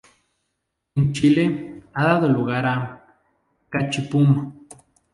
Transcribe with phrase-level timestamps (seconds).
[0.95, 3.05] En Chile, ha dado lugar a
[3.69, 4.65] "ca-chi-pún".